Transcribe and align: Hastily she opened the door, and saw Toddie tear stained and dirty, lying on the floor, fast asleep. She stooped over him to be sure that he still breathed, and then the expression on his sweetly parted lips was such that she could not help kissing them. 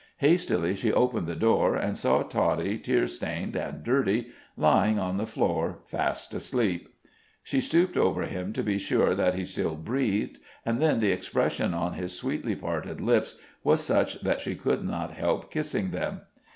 Hastily 0.17 0.73
she 0.75 0.91
opened 0.91 1.27
the 1.27 1.35
door, 1.35 1.75
and 1.75 1.95
saw 1.95 2.23
Toddie 2.23 2.79
tear 2.79 3.05
stained 3.07 3.55
and 3.55 3.83
dirty, 3.83 4.29
lying 4.57 4.97
on 4.97 5.17
the 5.17 5.27
floor, 5.27 5.77
fast 5.85 6.33
asleep. 6.33 6.89
She 7.43 7.61
stooped 7.61 7.95
over 7.95 8.23
him 8.23 8.51
to 8.53 8.63
be 8.63 8.79
sure 8.79 9.13
that 9.13 9.35
he 9.35 9.45
still 9.45 9.75
breathed, 9.75 10.39
and 10.65 10.81
then 10.81 11.01
the 11.01 11.11
expression 11.11 11.75
on 11.75 11.93
his 11.93 12.17
sweetly 12.17 12.55
parted 12.55 12.99
lips 12.99 13.35
was 13.63 13.83
such 13.83 14.19
that 14.23 14.41
she 14.41 14.55
could 14.55 14.83
not 14.83 15.11
help 15.13 15.51
kissing 15.51 15.91
them. 15.91 16.21